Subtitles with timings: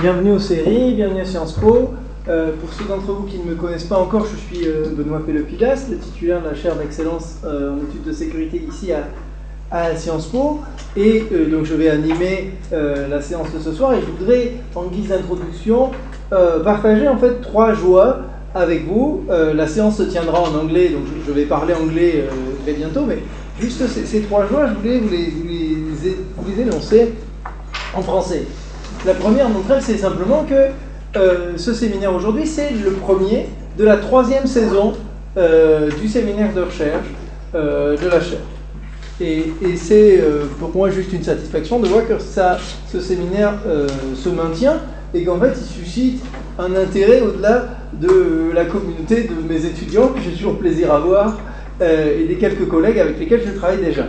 [0.00, 1.90] Bienvenue aux séries, bienvenue à Sciences Po.
[2.28, 5.26] Euh, pour ceux d'entre vous qui ne me connaissent pas encore, je suis euh, Benoît
[5.26, 10.26] Pélopidas, le titulaire de la chaire d'excellence euh, en études de sécurité ici à, Sciences
[10.26, 10.60] Po.
[10.96, 14.84] Et euh, donc je vais animer la séance de ce soir et je voudrais, en
[14.84, 15.90] guise d'introduction,
[16.30, 18.20] partager en fait trois joies
[18.54, 19.24] avec vous.
[19.28, 22.24] La séance se tiendra en anglais, donc je, vais parler anglais
[22.62, 23.18] très bientôt, mais
[23.58, 27.14] juste ces, trois joies, je voulais vous les énoncer
[27.96, 28.46] en français.
[29.06, 30.70] La première d'entre c'est simplement que
[31.16, 33.46] euh, ce séminaire aujourd'hui, c'est le premier
[33.78, 34.94] de la troisième saison
[35.36, 37.06] euh, du séminaire de recherche
[37.54, 38.40] euh, de la chaire.
[39.20, 40.22] Et, et c'est
[40.60, 42.58] pour moi juste une satisfaction de voir que ça,
[42.92, 43.54] ce séminaire
[44.14, 44.76] se maintient
[45.12, 46.24] et qu'en fait il suscite
[46.56, 51.40] un intérêt au-delà de la communauté de mes étudiants que j'ai toujours plaisir à voir
[51.80, 54.06] et des quelques collègues avec lesquels je travaille déjà.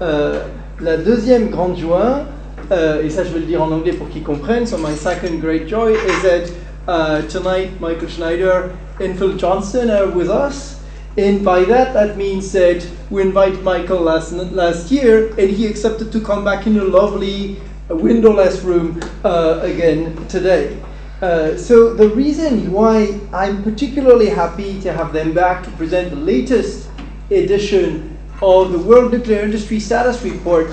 [0.00, 2.24] La deuxième grande joie,
[2.70, 4.66] uh, et ça je vais le dire en anglais pour qu'ils comprennent.
[4.66, 6.50] So my second great joy is that
[6.86, 10.80] uh, tonight Mycle Schneider and Phil Johnstone are with us.
[11.18, 16.12] And by that, that means that we invited Mycle last, last year and he accepted
[16.12, 17.56] to come back in a lovely
[17.90, 20.78] uh, windowless room uh, again today.
[21.20, 26.16] Uh, so the reason why I'm particularly happy to have them back to present the
[26.16, 26.88] latest
[27.30, 30.70] edition of the World Nuclear Industry Status Report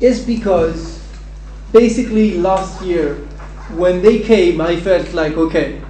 [0.00, 1.02] is because
[1.72, 3.16] basically last year
[3.76, 5.80] when they came I felt like okay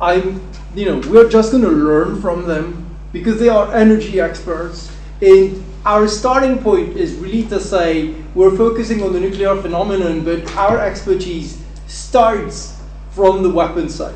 [0.00, 0.42] I'm
[0.74, 2.82] you know we're just going to learn from them
[3.12, 4.90] because they are energy experts.
[5.20, 10.56] And our starting point is really to say we're focusing on the nuclear phenomenon but
[10.56, 12.80] our expertise starts
[13.12, 14.14] from the weapon side.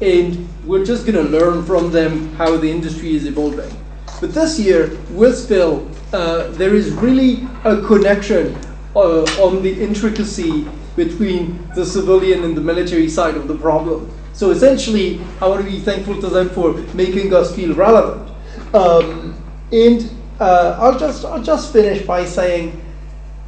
[0.00, 3.74] And we're just going to learn from them how the industry is evolving
[4.20, 8.56] but this year with Phil uh, there is really a connection
[8.96, 10.66] uh, on the intricacy
[10.96, 14.10] between the civilian and the military side of the problem.
[14.32, 18.30] So essentially, I want to be thankful to them for making us feel relevant.
[18.74, 22.80] Um, and uh, I'll just I'll just finish by saying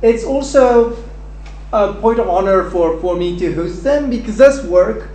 [0.03, 0.97] it's also
[1.73, 5.09] a point of honor for, for me to host them because this work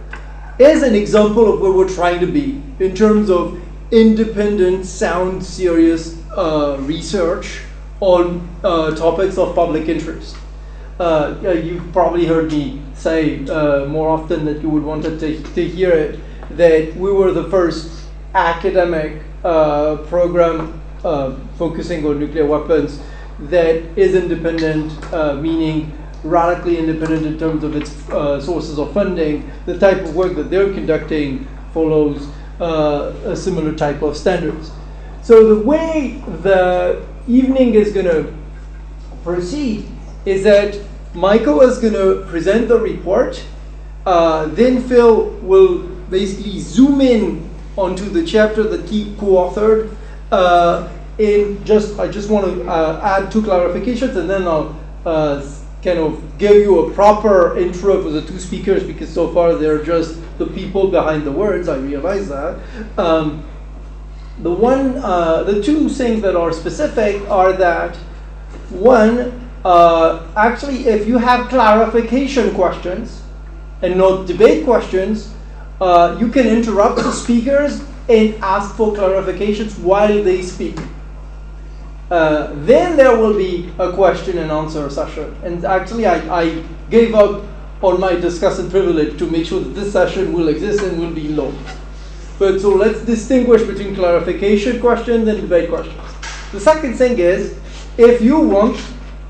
[0.58, 6.22] is an example of where we're trying to be in terms of independent, sound, serious
[6.32, 7.62] uh, research
[8.00, 10.36] on uh, topics of public interest.
[11.00, 15.66] Uh, you've probably heard me say uh, more often that you would want to, to
[15.66, 16.20] hear it
[16.52, 23.00] that we were the first academic uh, program uh, focusing on nuclear weapons
[23.40, 24.92] that is independent,
[25.42, 25.92] meaning
[26.24, 27.92] radically independent in terms of its
[28.46, 29.52] sources of funding.
[29.66, 32.30] The type of work that they're conducting follows
[32.60, 34.72] a similar type of standards.
[35.24, 38.34] So the way the evening is going to
[39.24, 39.88] proceed
[40.26, 40.80] is that
[41.14, 43.44] Mycle is going to present the report.
[44.06, 45.80] Uh, then Phil will
[46.10, 49.96] basically zoom in onto the chapter that he co-authored.
[50.32, 55.46] Uh, in just, I just want to uh, add two clarifications, and then I'll uh,
[55.82, 59.84] kind of give you a proper intro for the two speakers because so far they're
[59.84, 61.68] just the people behind the words.
[61.68, 62.60] I realize that.
[62.98, 63.44] Um,
[64.40, 67.96] the one, uh, the two things that are specific are that
[68.70, 73.22] one, uh, actually, if you have clarification questions
[73.82, 75.34] and not debate questions,
[75.80, 80.78] uh, you can interrupt the speakers and ask for clarifications while they speak.
[82.12, 85.36] Uh, then there will be a question and answer session.
[85.44, 87.44] And actually, I, I gave up
[87.82, 91.28] on my discussant privilege to make sure that this session will exist and will be
[91.30, 91.58] long.
[92.40, 96.00] But so let's distinguish between clarification questions and debate questions.
[96.52, 97.58] The second thing is,
[97.98, 98.82] if you want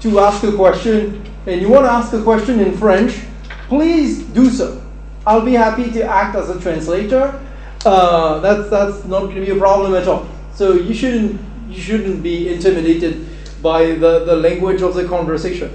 [0.01, 3.19] to ask a question and you want to ask a question in French,
[3.67, 4.81] please do so.
[5.27, 7.39] I'll be happy to act as a translator.
[7.85, 10.27] Uh, that's that's not going to be a problem at all.
[10.53, 11.39] So you shouldn't
[11.69, 13.27] you shouldn't be intimidated
[13.61, 15.71] by the, the language of the conversation.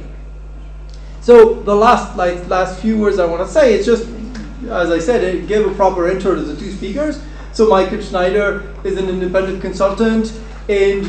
[1.30, 4.08] So the last like last few words I want to say, it's just
[4.68, 7.22] as I said, it gave a proper intro to the two speakers.
[7.52, 10.36] So Mycle Schneider is an independent consultant,
[10.68, 11.08] and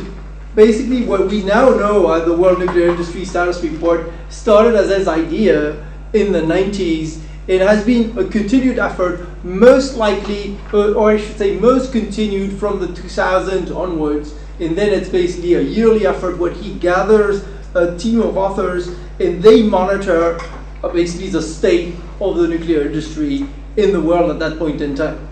[0.53, 5.83] basically what we now know the World Nuclear Industry Status Report started as his idea
[6.13, 7.19] in the 90s.
[7.47, 12.59] It has been a continued effort, most likely, uh, or I should say, most continued
[12.59, 14.35] from the 2000s onwards.
[14.59, 17.44] And then it's basically a yearly effort What he gathers
[17.75, 18.89] a team of authors
[19.19, 20.39] and they monitor
[20.83, 23.45] uh, basically the state of the nuclear industry
[23.77, 25.27] in the world at that point in time.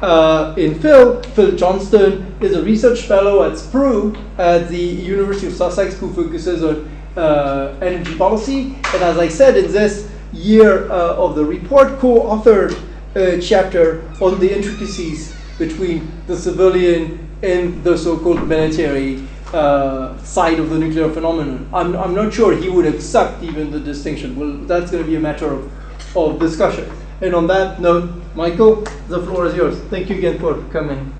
[0.00, 5.52] Uh, in Phil, Phil Johnstone is a research fellow at SPRU at the University of
[5.52, 8.74] Sussex who focuses on uh, energy policy.
[8.94, 12.76] And as I said, in this year uh, of the report, co-authored
[13.14, 19.22] a chapter on the intricacies between the civilian and the so-called military
[19.54, 21.68] uh, side of the nuclear phenomenon.
[21.72, 24.36] I'm, I'm not sure he would accept even the distinction.
[24.36, 26.90] Well, that's going to be a matter of, of discussion.
[27.20, 29.78] And on that note, Mycle, the floor is yours.
[29.90, 31.10] Thank you again for coming.